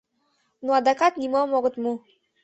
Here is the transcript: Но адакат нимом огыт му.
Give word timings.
Но 0.65 0.69
адакат 0.79 1.13
нимом 1.21 1.49
огыт 1.57 1.75
му. 1.83 1.93